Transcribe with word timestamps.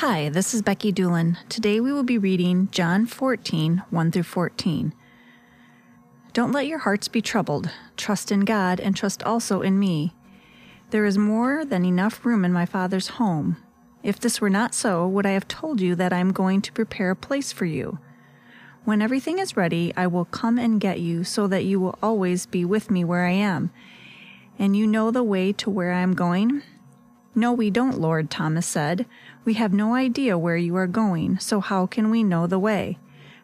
Hi, 0.00 0.28
this 0.28 0.52
is 0.52 0.60
Becky 0.60 0.92
Doolin. 0.92 1.38
Today 1.48 1.80
we 1.80 1.90
will 1.90 2.02
be 2.02 2.18
reading 2.18 2.68
John 2.70 3.06
14, 3.06 3.82
1 3.88 4.12
through 4.12 4.24
14. 4.24 4.92
Don't 6.34 6.52
let 6.52 6.66
your 6.66 6.80
hearts 6.80 7.08
be 7.08 7.22
troubled. 7.22 7.70
Trust 7.96 8.30
in 8.30 8.40
God 8.40 8.78
and 8.78 8.94
trust 8.94 9.22
also 9.22 9.62
in 9.62 9.78
me. 9.78 10.14
There 10.90 11.06
is 11.06 11.16
more 11.16 11.64
than 11.64 11.86
enough 11.86 12.26
room 12.26 12.44
in 12.44 12.52
my 12.52 12.66
Father's 12.66 13.08
home. 13.16 13.56
If 14.02 14.20
this 14.20 14.38
were 14.38 14.50
not 14.50 14.74
so, 14.74 15.08
would 15.08 15.24
I 15.24 15.30
have 15.30 15.48
told 15.48 15.80
you 15.80 15.94
that 15.94 16.12
I 16.12 16.18
am 16.18 16.30
going 16.30 16.60
to 16.60 16.74
prepare 16.74 17.12
a 17.12 17.16
place 17.16 17.50
for 17.50 17.64
you? 17.64 17.98
When 18.84 19.00
everything 19.00 19.38
is 19.38 19.56
ready, 19.56 19.94
I 19.96 20.08
will 20.08 20.26
come 20.26 20.58
and 20.58 20.78
get 20.78 21.00
you 21.00 21.24
so 21.24 21.46
that 21.46 21.64
you 21.64 21.80
will 21.80 21.98
always 22.02 22.44
be 22.44 22.66
with 22.66 22.90
me 22.90 23.02
where 23.02 23.24
I 23.24 23.32
am. 23.32 23.70
And 24.58 24.76
you 24.76 24.86
know 24.86 25.10
the 25.10 25.24
way 25.24 25.54
to 25.54 25.70
where 25.70 25.94
I 25.94 26.00
am 26.00 26.12
going? 26.12 26.62
No, 27.38 27.52
we 27.52 27.68
don't, 27.68 28.00
Lord, 28.00 28.30
Thomas 28.30 28.66
said. 28.66 29.04
We 29.44 29.54
have 29.54 29.72
no 29.74 29.94
idea 29.94 30.38
where 30.38 30.56
you 30.56 30.74
are 30.76 30.86
going, 30.86 31.38
so 31.38 31.60
how 31.60 31.84
can 31.86 32.10
we 32.10 32.24
know 32.24 32.46
the 32.46 32.58
way? 32.58 32.98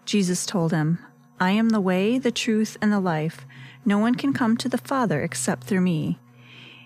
Jesus 0.06 0.46
told 0.46 0.72
him, 0.72 0.98
I 1.38 1.50
am 1.50 1.68
the 1.68 1.80
way, 1.80 2.18
the 2.18 2.32
truth, 2.32 2.78
and 2.80 2.90
the 2.90 3.00
life. 3.00 3.46
No 3.84 3.98
one 3.98 4.14
can 4.14 4.32
come 4.32 4.56
to 4.56 4.68
the 4.68 4.78
Father 4.78 5.22
except 5.22 5.64
through 5.64 5.82
me. 5.82 6.18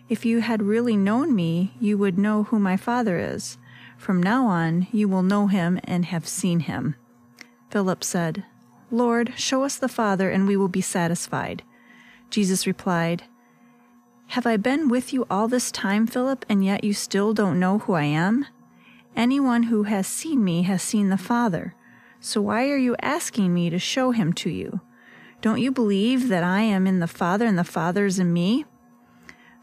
If 0.08 0.24
you 0.24 0.40
had 0.40 0.64
really 0.64 0.96
known 0.96 1.32
me, 1.32 1.74
you 1.78 1.96
would 1.96 2.18
know 2.18 2.42
who 2.42 2.58
my 2.58 2.76
Father 2.76 3.18
is. 3.18 3.56
From 3.96 4.20
now 4.20 4.46
on, 4.46 4.88
you 4.90 5.08
will 5.08 5.22
know 5.22 5.46
him 5.46 5.78
and 5.84 6.06
have 6.06 6.26
seen 6.26 6.60
him. 6.60 6.96
Philip 7.70 8.02
said, 8.02 8.44
Lord, 8.90 9.32
show 9.36 9.62
us 9.62 9.76
the 9.76 9.88
Father, 9.88 10.28
and 10.28 10.48
we 10.48 10.56
will 10.56 10.68
be 10.68 10.80
satisfied. 10.80 11.62
Jesus 12.30 12.66
replied, 12.66 13.22
have 14.28 14.46
I 14.46 14.56
been 14.56 14.88
with 14.88 15.12
you 15.12 15.26
all 15.30 15.48
this 15.48 15.70
time, 15.70 16.06
Philip, 16.06 16.44
and 16.48 16.64
yet 16.64 16.84
you 16.84 16.92
still 16.92 17.32
don't 17.32 17.60
know 17.60 17.78
who 17.78 17.94
I 17.94 18.04
am? 18.04 18.46
Anyone 19.14 19.64
who 19.64 19.84
has 19.84 20.06
seen 20.06 20.44
me 20.44 20.62
has 20.62 20.82
seen 20.82 21.08
the 21.08 21.16
Father. 21.16 21.74
So 22.20 22.42
why 22.42 22.68
are 22.68 22.76
you 22.76 22.96
asking 23.00 23.54
me 23.54 23.70
to 23.70 23.78
show 23.78 24.10
him 24.10 24.32
to 24.34 24.50
you? 24.50 24.80
Don't 25.40 25.60
you 25.60 25.70
believe 25.70 26.28
that 26.28 26.42
I 26.42 26.60
am 26.60 26.86
in 26.86 26.98
the 26.98 27.06
Father 27.06 27.46
and 27.46 27.58
the 27.58 27.64
Father 27.64 28.04
is 28.04 28.18
in 28.18 28.32
me? 28.32 28.64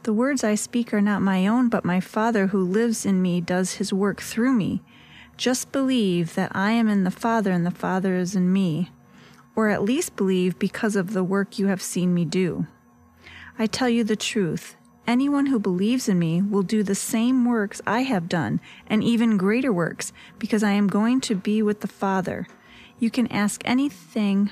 The 0.04 0.14
words 0.14 0.44
I 0.44 0.56
speak 0.56 0.94
are 0.94 1.02
not 1.02 1.22
my 1.22 1.46
own, 1.46 1.70
but 1.70 1.86
my 1.86 2.00
Father 2.00 2.48
who 2.48 2.64
lives 2.64 3.06
in 3.06 3.22
me 3.22 3.42
does 3.42 3.76
his 3.76 3.94
work 3.94 4.22
through 4.22 4.54
me. 4.54 4.82
Just 5.38 5.72
believe 5.72 6.36
that 6.36 6.56
I 6.56 6.72
am 6.72 6.88
in 6.88 7.04
the 7.04 7.12
Father 7.12 7.52
and 7.52 7.66
the 7.66 7.72
Father 7.72 8.16
is 8.16 8.36
in 8.36 8.52
me, 8.52 8.92
or 9.56 9.70
at 9.70 9.84
least 9.84 10.16
believe 10.16 10.58
because 10.58 10.96
of 10.96 11.14
the 11.14 11.24
work 11.24 11.60
you 11.60 11.68
have 11.68 11.82
seen 11.82 12.14
me 12.14 12.26
do. 12.26 12.68
I 13.58 13.68
tell 13.68 13.90
you 13.90 14.04
the 14.04 14.16
truth. 14.16 14.76
Anyone 15.06 15.48
who 15.48 15.60
believes 15.60 16.08
in 16.08 16.18
me 16.18 16.42
will 16.42 16.64
do 16.64 16.82
the 16.82 16.96
same 16.96 17.46
works 17.46 17.82
I 17.86 18.04
have 18.04 18.30
done, 18.30 18.62
and 18.88 19.04
even 19.04 19.38
greater 19.38 19.72
works, 19.72 20.14
because 20.40 20.64
I 20.64 20.72
am 20.72 20.88
going 20.88 21.20
to 21.22 21.36
be 21.36 21.62
with 21.62 21.82
the 21.82 21.88
Father. 21.88 22.48
You 23.00 23.12
can 23.12 23.28
ask 23.28 23.62
anything, 23.66 24.50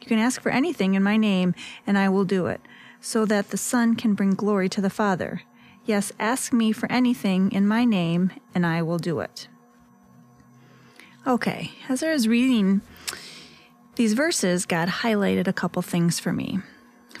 you 0.00 0.06
can 0.06 0.18
ask 0.18 0.40
for 0.40 0.50
anything 0.50 0.94
in 0.94 1.02
my 1.02 1.16
name, 1.16 1.54
and 1.86 1.98
I 1.98 2.08
will 2.08 2.24
do 2.24 2.46
it, 2.46 2.60
so 3.00 3.26
that 3.26 3.50
the 3.50 3.56
Son 3.56 3.96
can 3.96 4.14
bring 4.14 4.34
glory 4.34 4.68
to 4.68 4.80
the 4.80 4.88
Father. 4.88 5.42
Yes, 5.84 6.12
ask 6.20 6.52
me 6.52 6.70
for 6.70 6.90
anything 6.90 7.50
in 7.50 7.66
my 7.66 7.84
name, 7.84 8.30
and 8.54 8.64
I 8.64 8.82
will 8.82 8.98
do 8.98 9.18
it. 9.18 9.48
Okay, 11.26 11.72
as 11.88 12.02
I 12.02 12.12
was 12.12 12.28
reading 12.28 12.82
these 13.96 14.12
verses, 14.12 14.64
God 14.64 14.88
highlighted 14.88 15.46
a 15.48 15.52
couple 15.52 15.82
things 15.82 16.20
for 16.20 16.32
me. 16.32 16.60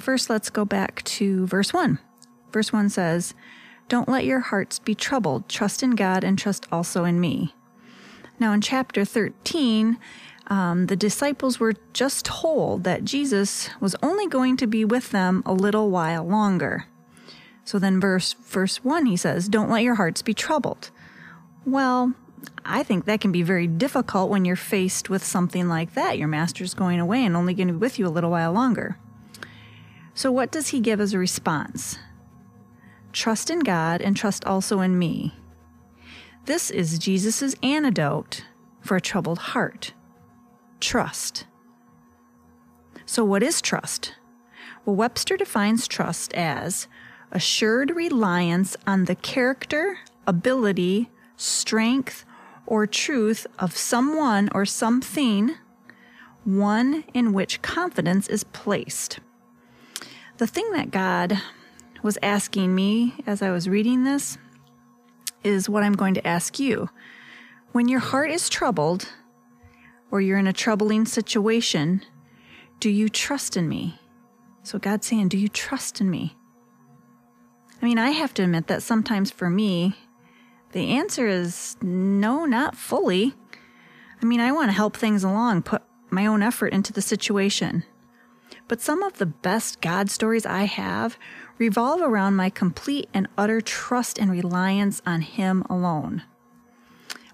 First, 0.00 0.30
let's 0.30 0.48
go 0.48 0.64
back 0.64 1.02
to 1.04 1.46
verse 1.46 1.74
1. 1.74 1.98
Verse 2.52 2.72
1 2.72 2.88
says, 2.88 3.34
Don't 3.90 4.08
let 4.08 4.24
your 4.24 4.40
hearts 4.40 4.78
be 4.78 4.94
troubled. 4.94 5.46
Trust 5.46 5.82
in 5.82 5.90
God 5.90 6.24
and 6.24 6.38
trust 6.38 6.66
also 6.72 7.04
in 7.04 7.20
me. 7.20 7.54
Now, 8.38 8.54
in 8.54 8.62
chapter 8.62 9.04
13, 9.04 9.98
um, 10.46 10.86
the 10.86 10.96
disciples 10.96 11.60
were 11.60 11.74
just 11.92 12.24
told 12.24 12.84
that 12.84 13.04
Jesus 13.04 13.68
was 13.78 13.94
only 14.02 14.26
going 14.26 14.56
to 14.56 14.66
be 14.66 14.86
with 14.86 15.10
them 15.10 15.42
a 15.44 15.52
little 15.52 15.90
while 15.90 16.24
longer. 16.24 16.86
So 17.64 17.78
then, 17.78 18.00
verse, 18.00 18.32
verse 18.32 18.82
1, 18.82 19.04
he 19.04 19.18
says, 19.18 19.50
Don't 19.50 19.70
let 19.70 19.82
your 19.82 19.96
hearts 19.96 20.22
be 20.22 20.32
troubled. 20.32 20.90
Well, 21.66 22.14
I 22.64 22.84
think 22.84 23.04
that 23.04 23.20
can 23.20 23.32
be 23.32 23.42
very 23.42 23.66
difficult 23.66 24.30
when 24.30 24.46
you're 24.46 24.56
faced 24.56 25.10
with 25.10 25.22
something 25.22 25.68
like 25.68 25.92
that. 25.92 26.16
Your 26.16 26.26
master's 26.26 26.72
going 26.72 27.00
away 27.00 27.22
and 27.22 27.36
only 27.36 27.52
going 27.52 27.68
to 27.68 27.74
be 27.74 27.78
with 27.78 27.98
you 27.98 28.06
a 28.06 28.08
little 28.08 28.30
while 28.30 28.52
longer. 28.52 28.96
So, 30.20 30.30
what 30.30 30.52
does 30.52 30.68
he 30.68 30.80
give 30.80 31.00
as 31.00 31.14
a 31.14 31.18
response? 31.18 31.96
Trust 33.10 33.48
in 33.48 33.60
God 33.60 34.02
and 34.02 34.14
trust 34.14 34.44
also 34.44 34.82
in 34.82 34.98
me. 34.98 35.34
This 36.44 36.70
is 36.70 36.98
Jesus' 36.98 37.54
antidote 37.62 38.44
for 38.82 38.98
a 38.98 39.00
troubled 39.00 39.38
heart 39.38 39.94
trust. 40.78 41.46
So, 43.06 43.24
what 43.24 43.42
is 43.42 43.62
trust? 43.62 44.16
Well, 44.84 44.94
Webster 44.94 45.38
defines 45.38 45.88
trust 45.88 46.34
as 46.34 46.86
assured 47.32 47.96
reliance 47.96 48.76
on 48.86 49.06
the 49.06 49.14
character, 49.14 50.00
ability, 50.26 51.08
strength, 51.38 52.26
or 52.66 52.86
truth 52.86 53.46
of 53.58 53.74
someone 53.74 54.50
or 54.52 54.66
something, 54.66 55.52
one 56.44 57.04
in 57.14 57.32
which 57.32 57.62
confidence 57.62 58.28
is 58.28 58.44
placed. 58.44 59.20
The 60.40 60.46
thing 60.46 60.72
that 60.72 60.90
God 60.90 61.38
was 62.02 62.16
asking 62.22 62.74
me 62.74 63.14
as 63.26 63.42
I 63.42 63.50
was 63.50 63.68
reading 63.68 64.04
this 64.04 64.38
is 65.44 65.68
what 65.68 65.82
I'm 65.82 65.92
going 65.92 66.14
to 66.14 66.26
ask 66.26 66.58
you. 66.58 66.88
When 67.72 67.88
your 67.88 68.00
heart 68.00 68.30
is 68.30 68.48
troubled, 68.48 69.06
or 70.10 70.22
you're 70.22 70.38
in 70.38 70.46
a 70.46 70.54
troubling 70.54 71.04
situation, 71.04 72.02
do 72.78 72.88
you 72.88 73.10
trust 73.10 73.54
in 73.54 73.68
me? 73.68 74.00
So 74.62 74.78
God's 74.78 75.06
saying, 75.06 75.28
Do 75.28 75.36
you 75.36 75.46
trust 75.46 76.00
in 76.00 76.10
me? 76.10 76.38
I 77.82 77.84
mean, 77.84 77.98
I 77.98 78.12
have 78.12 78.32
to 78.32 78.42
admit 78.42 78.66
that 78.68 78.82
sometimes 78.82 79.30
for 79.30 79.50
me, 79.50 79.94
the 80.72 80.88
answer 80.92 81.28
is 81.28 81.76
no, 81.82 82.46
not 82.46 82.74
fully. 82.74 83.34
I 84.22 84.24
mean, 84.24 84.40
I 84.40 84.52
want 84.52 84.70
to 84.70 84.74
help 84.74 84.96
things 84.96 85.22
along, 85.22 85.64
put 85.64 85.82
my 86.08 86.24
own 86.24 86.42
effort 86.42 86.72
into 86.72 86.94
the 86.94 87.02
situation. 87.02 87.84
But 88.70 88.80
some 88.80 89.02
of 89.02 89.18
the 89.18 89.26
best 89.26 89.80
God 89.80 90.10
stories 90.10 90.46
I 90.46 90.62
have 90.62 91.18
revolve 91.58 92.00
around 92.00 92.36
my 92.36 92.50
complete 92.50 93.08
and 93.12 93.26
utter 93.36 93.60
trust 93.60 94.16
and 94.16 94.30
reliance 94.30 95.02
on 95.04 95.22
Him 95.22 95.64
alone. 95.68 96.22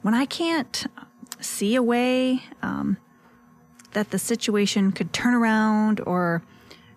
When 0.01 0.15
I 0.15 0.25
can't 0.25 0.87
see 1.39 1.75
a 1.75 1.83
way 1.83 2.43
um, 2.63 2.97
that 3.93 4.13
the 4.13 4.19
situation 4.19 4.93
could 4.93 5.13
turn 5.13 5.35
around 5.35 6.01
or 6.07 6.43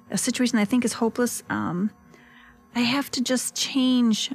a 0.09 0.17
situation 0.17 0.57
I 0.57 0.63
think 0.63 0.85
is 0.85 0.93
hopeless, 0.93 1.43
um, 1.49 1.91
I 2.73 2.79
have 2.79 3.11
to 3.11 3.21
just 3.21 3.55
change 3.55 4.31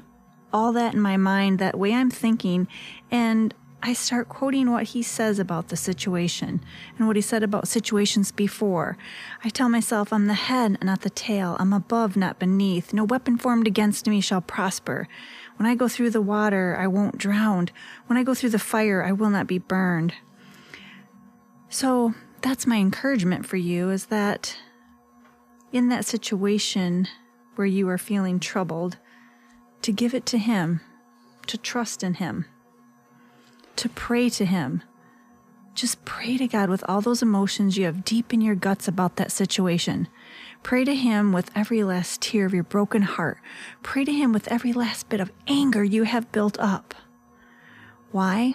all 0.53 0.75
that 0.75 0.93
in 0.93 1.01
my 1.01 1.17
mind, 1.17 1.59
that 1.61 1.79
way 1.79 1.95
I'm 1.95 2.11
thinking, 2.11 2.69
and 3.11 3.55
I 3.87 3.93
start 3.93 4.31
quoting 4.31 4.71
what 4.71 4.85
he 4.85 5.03
says 5.03 5.39
about 5.39 5.69
the 5.69 5.77
situation 5.77 6.63
and 6.97 7.07
what 7.07 7.17
he 7.17 7.23
said 7.23 7.43
about 7.43 7.69
situations 7.69 8.33
before. 8.33 8.97
I 9.45 9.51
tell 9.51 9.69
myself, 9.69 10.11
I'm 10.11 10.27
the 10.27 10.33
head, 10.33 10.83
not 10.83 11.03
the 11.03 11.11
tail. 11.11 11.55
I'm 11.61 11.75
above, 11.75 12.17
not 12.17 12.39
beneath. 12.39 12.95
No 12.95 13.05
weapon 13.05 13.37
formed 13.37 13.67
against 13.67 14.09
me 14.09 14.23
shall 14.23 14.41
prosper. 14.41 15.07
When 15.59 15.69
I 15.69 15.75
go 15.75 15.87
through 15.87 16.11
the 16.11 16.23
water, 16.23 16.75
I 16.81 16.87
won't 16.87 17.19
drown. 17.19 17.69
When 18.07 18.17
I 18.17 18.23
go 18.23 18.33
through 18.33 18.51
the 18.51 18.59
fire, 18.59 19.03
I 19.03 19.13
will 19.13 19.29
not 19.29 19.47
be 19.47 19.59
burned. 19.59 20.15
So 21.69 22.15
that's 22.41 22.67
my 22.67 22.77
encouragement 22.77 23.45
for 23.45 23.59
you 23.59 23.91
is 23.91 24.07
that 24.07 24.57
in 25.73 25.91
that 25.91 26.07
situation 26.07 27.07
where 27.57 27.67
you 27.67 27.87
are 27.91 27.99
feeling 27.99 28.41
troubled, 28.41 28.97
to 29.83 29.93
give 29.93 30.15
it 30.15 30.25
to 30.25 30.39
Him, 30.39 30.81
to 31.49 31.59
trust 31.59 32.03
in 32.03 32.15
Him 32.15 32.47
to 33.77 33.89
pray 33.89 34.29
to 34.31 34.45
Him. 34.45 34.83
Just 35.75 36.05
pray 36.05 36.37
to 36.37 36.47
God 36.47 36.69
with 36.69 36.85
all 36.89 37.01
those 37.01 37.23
emotions 37.23 37.77
you 37.77 37.87
have 37.87 38.05
deep 38.05 38.33
in 38.33 38.41
your 38.41 38.55
guts 38.55 38.87
about 38.87 39.17
that 39.17 39.33
situation. 39.33 40.07
Pray 40.63 40.85
to 40.85 40.95
Him 40.95 41.33
with 41.33 41.51
every 41.55 41.83
last 41.83 42.21
tear 42.23 42.47
of 42.47 42.55
your 42.55 42.63
broken 42.63 43.03
heart. 43.03 43.39
Pray 43.83 44.05
to 44.05 44.13
Him 44.13 44.33
with 44.33 44.47
every 44.49 44.73
last 44.73 45.09
bit 45.09 45.21
of 45.21 45.33
anger 45.49 45.83
you 45.83 46.05
have 46.05 46.31
built 46.31 46.59
up. 46.61 46.95
Why? 48.13 48.55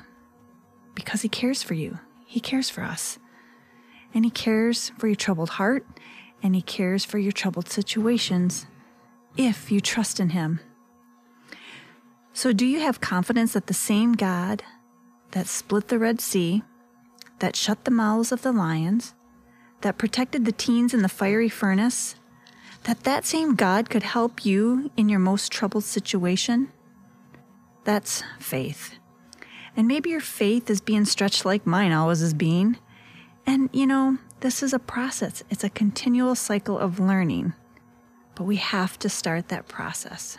Because 0.96 1.22
He 1.22 1.30
cares 1.30 1.62
for 1.62 1.74
you. 1.74 2.00
He 2.26 2.40
cares 2.40 2.70
for 2.70 2.84
us. 2.84 3.20
And 4.14 4.24
He 4.24 4.32
cares 4.32 4.90
for 4.98 5.08
your 5.08 5.16
troubled 5.16 5.50
heart, 5.52 5.86
and 6.42 6.56
He 6.56 6.62
cares 6.62 7.04
for 7.04 7.20
your 7.20 7.34
troubled 7.34 7.70
situations 7.70 8.66
if 9.36 9.70
you 9.70 9.82
trust 9.82 10.22
in 10.22 10.30
Him. 10.30 10.62
So, 12.32 12.54
do 12.54 12.66
you 12.66 12.80
have 12.80 13.02
confidence 13.02 13.52
that 13.54 13.68
the 13.68 13.74
same 13.74 14.14
God 14.14 14.64
that 15.32 15.48
split 15.48 15.88
the 15.88 16.00
Red 16.00 16.22
Sea, 16.22 16.64
that 17.40 17.56
shut 17.56 17.86
the 17.86 17.92
mouths 17.92 18.32
of 18.32 18.42
the 18.42 18.52
lions, 18.52 19.14
that 19.82 19.98
protected 19.98 20.46
the 20.46 20.52
teens 20.52 20.94
in 20.94 21.02
the 21.02 21.10
fiery 21.10 21.50
furnace, 21.50 22.16
that 22.84 23.04
that 23.04 23.26
same 23.26 23.56
God 23.56 23.90
could 23.90 24.04
help 24.04 24.46
you 24.46 24.92
in 24.98 25.10
your 25.10 25.20
most 25.20 25.52
troubled 25.52 25.84
situation? 25.84 26.72
That's 27.84 28.24
faith. 28.40 28.96
And 29.76 29.88
maybe 29.88 30.10
your 30.10 30.22
faith 30.22 30.70
is 30.70 30.82
being 30.82 31.06
stretched 31.06 31.46
like 31.46 31.66
mine 31.66 31.92
always 31.92 32.22
is 32.22 32.34
being. 32.34 32.78
And, 33.46 33.70
you 33.72 33.88
know, 33.88 34.18
this 34.42 34.64
is 34.64 34.74
a 34.74 34.80
process, 34.80 35.44
it's 35.50 35.64
a 35.64 35.70
continual 35.70 36.36
cycle 36.36 36.78
of 36.78 37.00
learning. 37.00 37.54
But 38.36 38.46
we 38.46 38.58
have 38.58 38.98
to 39.00 39.10
start 39.10 39.50
that 39.50 39.68
process. 39.68 40.38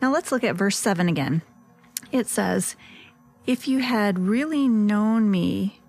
Now 0.00 0.12
let's 0.12 0.32
look 0.32 0.44
at 0.44 0.56
verse 0.56 0.76
7 0.76 1.08
again. 1.08 1.42
It 2.10 2.26
says, 2.26 2.76
If 3.48 3.66
you 3.66 3.78
had 3.78 4.18
really 4.18 4.68
known 4.68 5.30
me, 5.30 5.80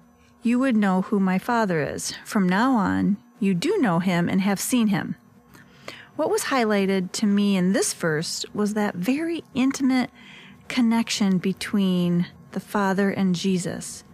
you 0.42 0.60
would 0.60 0.78
know 0.78 1.02
who 1.02 1.20
my 1.20 1.38
Father 1.38 1.82
is. 1.82 2.14
From 2.24 2.48
now 2.48 2.72
on, 2.72 3.18
you 3.38 3.54
do 3.54 3.78
know 3.80 4.00
him 4.00 4.30
and 4.30 4.40
have 4.40 4.62
seen 4.62 4.88
him. 4.88 5.18
What 6.16 6.30
was 6.30 6.44
highlighted 6.44 7.12
to 7.12 7.26
me 7.26 7.58
in 7.58 7.74
this 7.74 7.94
verse 7.94 8.46
was 8.54 8.76
that 8.76 8.96
very 8.96 9.44
intimate 9.54 10.10
connection 10.70 11.38
between 11.38 12.28
the 12.54 12.62
Father 12.62 13.10
and 13.10 13.36
Jesus. 13.36 14.06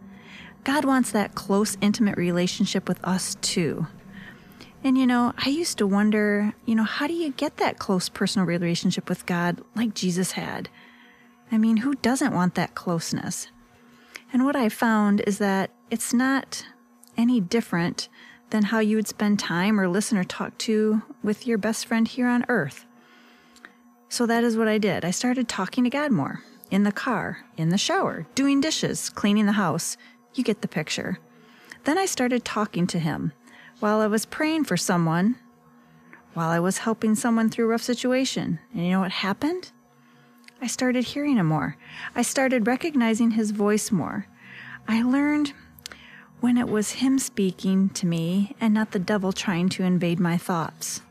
God 0.63 0.83
wants 0.83 1.11
that 1.11 1.35
close, 1.35 1.77
intimate 1.81 2.17
relationship 2.17 2.87
with 2.89 2.99
us 3.03 3.35
too. 3.41 3.85
And 4.83 4.97
you 4.97 5.05
know, 5.05 5.33
I 5.37 5.49
used 5.49 5.77
to 5.77 5.85
wonder, 5.85 6.55
you 6.65 6.73
know, 6.73 6.83
how 6.83 7.05
do 7.05 7.13
you 7.13 7.31
get 7.31 7.57
that 7.57 7.77
close 7.77 8.09
personal 8.09 8.47
relationship 8.47 9.07
with 9.07 9.27
God 9.27 9.61
like 9.75 9.93
Jesus 9.93 10.31
had? 10.31 10.67
I 11.51 11.57
mean, 11.57 11.77
who 11.77 11.95
doesn't 11.95 12.33
want 12.33 12.55
that 12.55 12.75
closeness? 12.75 13.47
And 14.33 14.45
what 14.45 14.55
I 14.55 14.69
found 14.69 15.21
is 15.27 15.37
that 15.37 15.71
it's 15.89 16.13
not 16.13 16.65
any 17.17 17.39
different 17.39 18.09
than 18.49 18.63
how 18.63 18.79
you 18.79 18.95
would 18.95 19.07
spend 19.07 19.39
time 19.39 19.79
or 19.79 19.87
listen 19.87 20.17
or 20.17 20.23
talk 20.23 20.57
to 20.59 21.01
with 21.23 21.47
your 21.47 21.57
best 21.57 21.85
friend 21.85 22.07
here 22.07 22.27
on 22.27 22.45
earth. 22.49 22.85
So 24.09 24.25
that 24.25 24.43
is 24.43 24.57
what 24.57 24.67
I 24.67 24.77
did. 24.77 25.03
I 25.03 25.11
started 25.11 25.47
talking 25.47 25.83
to 25.83 25.89
God 25.89 26.11
more 26.11 26.41
in 26.71 26.83
the 26.83 26.91
car, 26.91 27.45
in 27.57 27.69
the 27.69 27.77
shower, 27.77 28.25
doing 28.35 28.61
dishes, 28.61 29.09
cleaning 29.09 29.45
the 29.45 29.53
house. 29.53 29.97
You 30.33 30.43
get 30.43 30.61
the 30.61 30.67
picture. 30.67 31.19
Then 31.83 31.97
I 31.97 32.05
started 32.05 32.43
talking 32.43 32.87
to 32.87 32.99
Him 32.99 33.31
while 33.79 33.99
I 33.99 34.07
was 34.07 34.25
praying 34.25 34.65
for 34.65 34.77
someone, 34.77 35.35
while 36.33 36.49
I 36.49 36.59
was 36.59 36.79
helping 36.79 37.15
someone 37.15 37.49
through 37.49 37.65
a 37.65 37.69
rough 37.69 37.83
situation. 37.83 38.59
And 38.73 38.85
you 38.85 38.91
know 38.91 39.01
what 39.01 39.11
happened? 39.11 39.71
I 40.65 40.67
started 40.67 41.03
hearing 41.03 41.37
Him 41.37 41.45
more. 41.45 41.77
I 42.15 42.23
started 42.23 42.65
recognizing 42.65 43.29
His 43.29 43.51
voice 43.51 43.91
more. 43.91 44.25
I 44.87 45.03
learned 45.03 45.53
when 46.39 46.57
it 46.57 46.67
was 46.67 46.93
Him 46.93 47.19
speaking 47.19 47.89
to 47.89 48.07
me 48.07 48.55
and 48.59 48.73
not 48.73 48.89
the 48.89 48.97
devil 48.97 49.31
trying 49.31 49.69
to 49.69 49.83
invade 49.83 50.19
my 50.19 50.39
thoughts. 50.39 51.03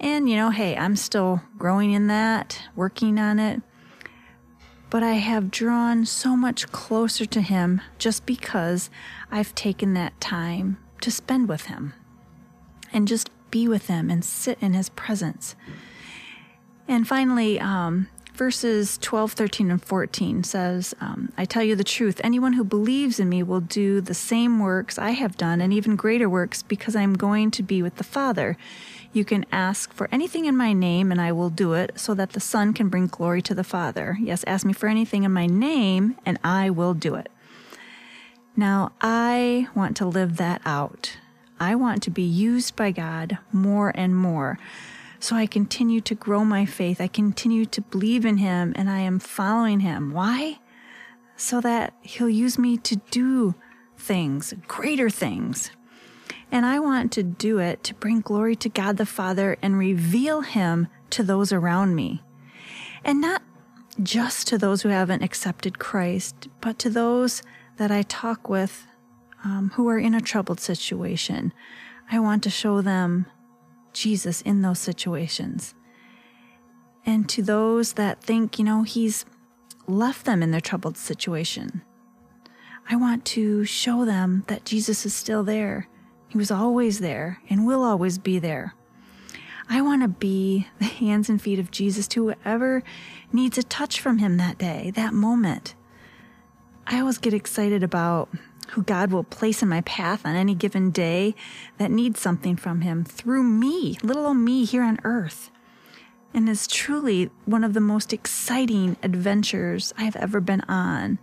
And, 0.00 0.26
you 0.26 0.36
know, 0.36 0.48
hey, 0.48 0.74
I'm 0.74 0.96
still 0.96 1.42
growing 1.58 1.92
in 1.92 2.06
that, 2.06 2.62
working 2.74 3.18
on 3.18 3.38
it. 3.38 3.60
But 4.88 5.02
I 5.02 5.16
have 5.16 5.50
drawn 5.50 6.06
so 6.06 6.34
much 6.34 6.72
closer 6.72 7.26
to 7.26 7.42
Him 7.42 7.82
just 7.98 8.24
because 8.24 8.88
I've 9.30 9.54
taken 9.54 9.92
that 9.92 10.18
time 10.18 10.78
to 11.02 11.10
spend 11.10 11.46
with 11.46 11.66
Him 11.66 11.92
and 12.90 13.06
just 13.06 13.28
be 13.50 13.68
with 13.68 13.88
Him 13.88 14.08
and 14.08 14.24
sit 14.24 14.56
in 14.62 14.72
His 14.72 14.88
presence. 14.88 15.56
And 16.88 17.06
finally, 17.06 17.60
um, 17.60 18.08
verses 18.36 18.98
12, 18.98 19.32
13, 19.32 19.70
and 19.70 19.82
14 19.82 20.44
says, 20.44 20.94
um, 21.00 21.32
I 21.36 21.44
tell 21.44 21.62
you 21.62 21.74
the 21.74 21.82
truth, 21.82 22.20
anyone 22.22 22.52
who 22.52 22.64
believes 22.64 23.18
in 23.18 23.28
me 23.28 23.42
will 23.42 23.60
do 23.60 24.00
the 24.00 24.14
same 24.14 24.60
works 24.60 24.98
I 24.98 25.10
have 25.10 25.36
done 25.36 25.60
and 25.60 25.72
even 25.72 25.96
greater 25.96 26.28
works 26.28 26.62
because 26.62 26.94
I 26.94 27.02
am 27.02 27.14
going 27.14 27.50
to 27.52 27.62
be 27.62 27.82
with 27.82 27.96
the 27.96 28.04
Father. 28.04 28.56
You 29.12 29.24
can 29.24 29.46
ask 29.50 29.92
for 29.92 30.08
anything 30.12 30.44
in 30.44 30.56
my 30.56 30.72
name 30.72 31.10
and 31.10 31.20
I 31.20 31.32
will 31.32 31.50
do 31.50 31.72
it 31.72 31.98
so 31.98 32.12
that 32.14 32.32
the 32.32 32.40
Son 32.40 32.72
can 32.74 32.88
bring 32.88 33.06
glory 33.06 33.40
to 33.42 33.54
the 33.54 33.64
Father. 33.64 34.18
Yes, 34.20 34.44
ask 34.46 34.66
me 34.66 34.72
for 34.72 34.88
anything 34.88 35.24
in 35.24 35.32
my 35.32 35.46
name 35.46 36.16
and 36.26 36.38
I 36.44 36.70
will 36.70 36.94
do 36.94 37.14
it. 37.14 37.30
Now, 38.54 38.92
I 39.00 39.68
want 39.74 39.96
to 39.98 40.06
live 40.06 40.36
that 40.36 40.60
out. 40.64 41.16
I 41.58 41.74
want 41.74 42.02
to 42.02 42.10
be 42.10 42.22
used 42.22 42.76
by 42.76 42.90
God 42.90 43.38
more 43.52 43.92
and 43.94 44.14
more. 44.14 44.58
So 45.18 45.36
I 45.36 45.46
continue 45.46 46.00
to 46.02 46.14
grow 46.14 46.44
my 46.44 46.66
faith. 46.66 47.00
I 47.00 47.08
continue 47.08 47.64
to 47.66 47.80
believe 47.80 48.24
in 48.24 48.38
Him 48.38 48.72
and 48.76 48.88
I 48.90 49.00
am 49.00 49.18
following 49.18 49.80
Him. 49.80 50.12
Why? 50.12 50.58
So 51.36 51.60
that 51.60 51.94
He'll 52.02 52.28
use 52.28 52.58
me 52.58 52.76
to 52.78 52.96
do 53.10 53.54
things, 53.96 54.54
greater 54.66 55.10
things. 55.10 55.70
And 56.52 56.64
I 56.64 56.78
want 56.78 57.12
to 57.12 57.22
do 57.22 57.58
it 57.58 57.82
to 57.84 57.94
bring 57.94 58.20
glory 58.20 58.56
to 58.56 58.68
God 58.68 58.96
the 58.96 59.06
Father 59.06 59.56
and 59.62 59.78
reveal 59.78 60.42
Him 60.42 60.88
to 61.10 61.22
those 61.22 61.52
around 61.52 61.94
me. 61.94 62.22
And 63.04 63.20
not 63.20 63.42
just 64.02 64.46
to 64.48 64.58
those 64.58 64.82
who 64.82 64.90
haven't 64.90 65.22
accepted 65.22 65.78
Christ, 65.78 66.48
but 66.60 66.78
to 66.80 66.90
those 66.90 67.42
that 67.76 67.90
I 67.90 68.02
talk 68.02 68.48
with 68.48 68.86
um, 69.44 69.70
who 69.74 69.88
are 69.88 69.98
in 69.98 70.14
a 70.14 70.20
troubled 70.20 70.60
situation. 70.60 71.52
I 72.10 72.18
want 72.18 72.42
to 72.44 72.50
show 72.50 72.82
them 72.82 73.26
Jesus 73.96 74.42
in 74.42 74.62
those 74.62 74.78
situations. 74.78 75.74
And 77.04 77.28
to 77.28 77.42
those 77.42 77.94
that 77.94 78.22
think, 78.22 78.58
you 78.58 78.64
know, 78.64 78.82
he's 78.82 79.24
left 79.86 80.26
them 80.26 80.42
in 80.42 80.50
their 80.50 80.60
troubled 80.60 80.96
situation, 80.96 81.82
I 82.88 82.96
want 82.96 83.24
to 83.26 83.64
show 83.64 84.04
them 84.04 84.44
that 84.48 84.64
Jesus 84.64 85.06
is 85.06 85.14
still 85.14 85.42
there. 85.42 85.88
He 86.28 86.38
was 86.38 86.50
always 86.50 87.00
there 87.00 87.40
and 87.48 87.66
will 87.66 87.82
always 87.82 88.18
be 88.18 88.38
there. 88.38 88.74
I 89.68 89.82
want 89.82 90.02
to 90.02 90.08
be 90.08 90.68
the 90.78 90.84
hands 90.84 91.28
and 91.28 91.40
feet 91.40 91.58
of 91.58 91.70
Jesus 91.70 92.06
to 92.08 92.28
whoever 92.28 92.82
needs 93.32 93.58
a 93.58 93.62
touch 93.62 94.00
from 94.00 94.18
him 94.18 94.36
that 94.36 94.58
day, 94.58 94.92
that 94.94 95.14
moment. 95.14 95.74
I 96.86 97.00
always 97.00 97.18
get 97.18 97.34
excited 97.34 97.82
about 97.82 98.28
who 98.68 98.82
God 98.82 99.10
will 99.10 99.24
place 99.24 99.62
in 99.62 99.68
my 99.68 99.80
path 99.82 100.24
on 100.24 100.34
any 100.34 100.54
given 100.54 100.90
day 100.90 101.34
that 101.78 101.90
needs 101.90 102.20
something 102.20 102.56
from 102.56 102.80
Him 102.80 103.04
through 103.04 103.42
me, 103.42 103.98
little 104.02 104.26
old 104.26 104.36
me 104.36 104.64
here 104.64 104.82
on 104.82 104.98
earth. 105.04 105.50
And 106.34 106.48
is 106.48 106.66
truly 106.66 107.30
one 107.44 107.64
of 107.64 107.72
the 107.72 107.80
most 107.80 108.12
exciting 108.12 108.96
adventures 109.02 109.94
I 109.96 110.04
have 110.04 110.16
ever 110.16 110.40
been 110.40 110.60
on. 110.62 111.18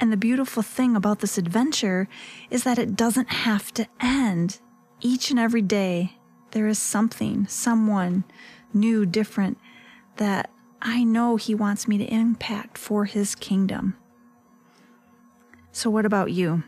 And 0.00 0.12
the 0.12 0.16
beautiful 0.16 0.62
thing 0.62 0.96
about 0.96 1.20
this 1.20 1.38
adventure 1.38 2.08
is 2.50 2.64
that 2.64 2.78
it 2.78 2.96
doesn't 2.96 3.28
have 3.28 3.72
to 3.74 3.86
end. 4.00 4.60
Each 5.00 5.30
and 5.30 5.38
every 5.38 5.62
day, 5.62 6.16
there 6.50 6.66
is 6.66 6.78
something, 6.78 7.46
someone 7.46 8.24
new, 8.72 9.06
different 9.06 9.58
that 10.16 10.50
I 10.82 11.04
know 11.04 11.36
He 11.36 11.54
wants 11.54 11.86
me 11.86 11.98
to 11.98 12.04
impact 12.04 12.78
for 12.78 13.04
His 13.04 13.34
kingdom. 13.34 13.96
So, 15.72 15.90
what 15.90 16.06
about 16.06 16.32
you? 16.32 16.64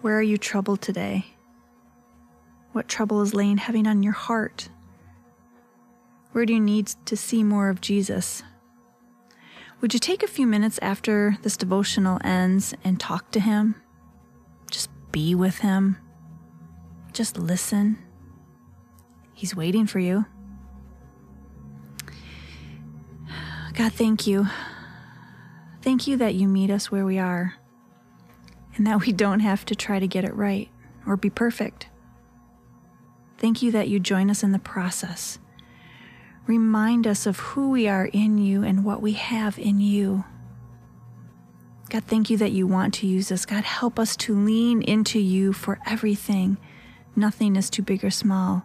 Where 0.00 0.16
are 0.16 0.22
you 0.22 0.38
troubled 0.38 0.80
today? 0.80 1.26
What 2.70 2.86
trouble 2.86 3.20
is 3.20 3.34
laying 3.34 3.56
heavy 3.56 3.84
on 3.84 4.04
your 4.04 4.12
heart? 4.12 4.68
Where 6.30 6.46
do 6.46 6.52
you 6.52 6.60
need 6.60 6.86
to 7.06 7.16
see 7.16 7.42
more 7.42 7.68
of 7.68 7.80
Jesus? 7.80 8.44
Would 9.80 9.94
you 9.94 9.98
take 9.98 10.22
a 10.22 10.28
few 10.28 10.46
minutes 10.46 10.78
after 10.82 11.36
this 11.42 11.56
devotional 11.56 12.20
ends 12.22 12.74
and 12.84 13.00
talk 13.00 13.32
to 13.32 13.40
Him? 13.40 13.74
Just 14.70 14.88
be 15.10 15.34
with 15.34 15.58
Him. 15.58 15.96
Just 17.12 17.36
listen. 17.36 17.98
He's 19.34 19.56
waiting 19.56 19.86
for 19.86 19.98
you. 19.98 20.26
God, 23.74 23.92
thank 23.92 24.28
you. 24.28 24.46
Thank 25.82 26.06
you 26.06 26.16
that 26.18 26.34
you 26.34 26.46
meet 26.46 26.70
us 26.70 26.90
where 26.90 27.04
we 27.04 27.18
are 27.18 27.54
and 28.78 28.86
that 28.86 29.04
we 29.04 29.12
don't 29.12 29.40
have 29.40 29.66
to 29.66 29.74
try 29.74 29.98
to 29.98 30.06
get 30.06 30.24
it 30.24 30.34
right 30.34 30.70
or 31.06 31.16
be 31.16 31.28
perfect. 31.28 31.88
Thank 33.36 33.60
you 33.60 33.70
that 33.72 33.88
you 33.88 34.00
join 34.00 34.30
us 34.30 34.42
in 34.42 34.52
the 34.52 34.58
process. 34.58 35.38
Remind 36.46 37.06
us 37.06 37.26
of 37.26 37.38
who 37.38 37.70
we 37.70 37.88
are 37.88 38.06
in 38.06 38.38
you 38.38 38.62
and 38.62 38.84
what 38.84 39.02
we 39.02 39.12
have 39.12 39.58
in 39.58 39.80
you. 39.80 40.24
God, 41.90 42.04
thank 42.04 42.30
you 42.30 42.36
that 42.38 42.52
you 42.52 42.66
want 42.66 42.94
to 42.94 43.06
use 43.06 43.32
us. 43.32 43.44
God, 43.44 43.64
help 43.64 43.98
us 43.98 44.16
to 44.18 44.34
lean 44.34 44.82
into 44.82 45.18
you 45.18 45.52
for 45.52 45.78
everything. 45.86 46.56
Nothing 47.16 47.56
is 47.56 47.70
too 47.70 47.82
big 47.82 48.04
or 48.04 48.10
small. 48.10 48.64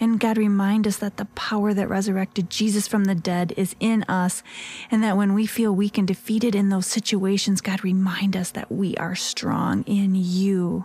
And 0.00 0.20
God, 0.20 0.38
remind 0.38 0.86
us 0.86 0.96
that 0.98 1.16
the 1.16 1.24
power 1.24 1.74
that 1.74 1.88
resurrected 1.88 2.50
Jesus 2.50 2.86
from 2.86 3.04
the 3.04 3.14
dead 3.14 3.52
is 3.56 3.74
in 3.80 4.04
us, 4.04 4.42
and 4.90 5.02
that 5.02 5.16
when 5.16 5.34
we 5.34 5.46
feel 5.46 5.74
weak 5.74 5.98
and 5.98 6.06
defeated 6.06 6.54
in 6.54 6.68
those 6.68 6.86
situations, 6.86 7.60
God, 7.60 7.82
remind 7.84 8.36
us 8.36 8.50
that 8.52 8.70
we 8.70 8.96
are 8.96 9.14
strong 9.14 9.82
in 9.84 10.14
you. 10.14 10.84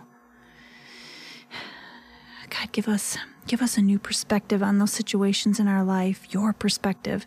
God, 2.50 2.72
give 2.72 2.88
us 2.88 3.16
give 3.46 3.60
us 3.60 3.76
a 3.76 3.82
new 3.82 3.98
perspective 3.98 4.62
on 4.62 4.78
those 4.78 4.92
situations 4.92 5.60
in 5.60 5.68
our 5.68 5.84
life, 5.84 6.26
your 6.30 6.52
perspective. 6.52 7.26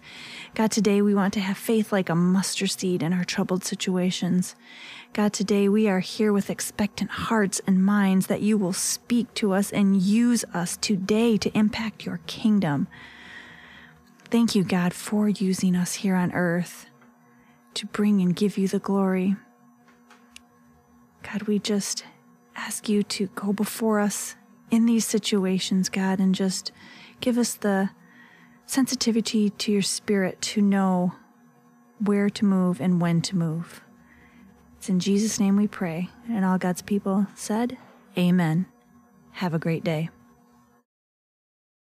God, 0.55 0.71
today 0.71 1.01
we 1.01 1.13
want 1.13 1.33
to 1.35 1.39
have 1.39 1.57
faith 1.57 1.91
like 1.91 2.09
a 2.09 2.15
mustard 2.15 2.71
seed 2.71 3.03
in 3.03 3.13
our 3.13 3.23
troubled 3.23 3.63
situations. 3.63 4.55
God, 5.13 5.33
today 5.33 5.69
we 5.69 5.87
are 5.87 5.99
here 5.99 6.33
with 6.33 6.49
expectant 6.49 7.11
hearts 7.11 7.61
and 7.67 7.83
minds 7.83 8.27
that 8.27 8.41
you 8.41 8.57
will 8.57 8.73
speak 8.73 9.33
to 9.35 9.53
us 9.53 9.71
and 9.71 10.01
use 10.01 10.43
us 10.53 10.77
today 10.77 11.37
to 11.37 11.55
impact 11.57 12.05
your 12.05 12.19
kingdom. 12.27 12.87
Thank 14.25 14.55
you, 14.55 14.63
God, 14.63 14.93
for 14.93 15.29
using 15.29 15.75
us 15.75 15.95
here 15.95 16.15
on 16.15 16.31
earth 16.33 16.87
to 17.75 17.85
bring 17.85 18.21
and 18.21 18.35
give 18.35 18.57
you 18.57 18.67
the 18.67 18.79
glory. 18.79 19.35
God, 21.31 21.43
we 21.43 21.59
just 21.59 22.03
ask 22.55 22.89
you 22.89 23.03
to 23.03 23.27
go 23.35 23.53
before 23.53 23.99
us 23.99 24.35
in 24.69 24.85
these 24.85 25.05
situations, 25.05 25.89
God, 25.89 26.19
and 26.19 26.35
just 26.35 26.71
give 27.21 27.37
us 27.37 27.53
the 27.53 27.89
sensitivity 28.65 29.49
to 29.49 29.71
your 29.71 29.81
spirit 29.81 30.41
to 30.41 30.61
know 30.61 31.13
where 31.99 32.29
to 32.29 32.45
move 32.45 32.79
and 32.81 33.01
when 33.01 33.21
to 33.21 33.35
move. 33.35 33.81
It's 34.77 34.89
in 34.89 34.99
Jesus' 34.99 35.39
name 35.39 35.55
we 35.55 35.67
pray. 35.67 36.09
And 36.29 36.45
all 36.45 36.57
God's 36.57 36.81
people 36.81 37.27
said, 37.33 37.77
Amen. 38.17 38.67
Have 39.31 39.53
a 39.53 39.59
great 39.59 39.83
day. 39.83 40.09